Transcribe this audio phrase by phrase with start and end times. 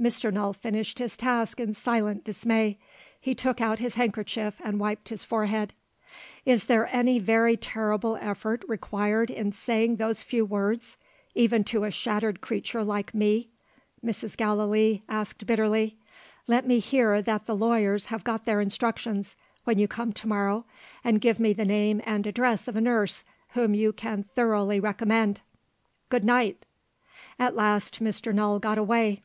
[0.00, 0.32] Mr.
[0.32, 2.78] Null finished his task in silent dismay.
[3.20, 5.72] He took out his handkerchief and wiped his forehead.
[6.46, 10.98] "Is there any very terrible effort required in saying those few words
[11.34, 13.48] even to a shattered creature like me?"
[14.04, 14.36] Mrs.
[14.36, 15.96] Gallilee asked bitterly.
[16.46, 20.64] "Let me hear that the lawyers have got their instructions, when you come to morrow;
[21.02, 23.24] and give me the name and address of a nurse
[23.54, 25.40] whom you can thoroughly recommend.
[26.08, 26.66] Good night!"
[27.36, 28.32] At last, Mr.
[28.32, 29.24] Null got away.